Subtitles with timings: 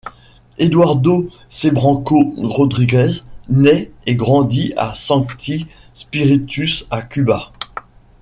[0.57, 7.51] Eduardo Cebranco Rodríguez naît et grandit à Sancti Spíritus à Cuba.